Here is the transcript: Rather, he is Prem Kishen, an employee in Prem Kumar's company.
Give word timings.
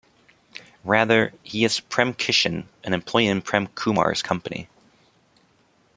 Rather, 0.83 1.31
he 1.43 1.63
is 1.63 1.79
Prem 1.79 2.15
Kishen, 2.15 2.65
an 2.83 2.95
employee 2.95 3.27
in 3.27 3.39
Prem 3.43 3.67
Kumar's 3.67 4.23
company. 4.23 4.67